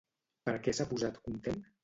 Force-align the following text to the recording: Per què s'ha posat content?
Per 0.49 0.55
què 0.67 0.73
s'ha 0.77 0.87
posat 0.95 1.21
content? 1.29 1.63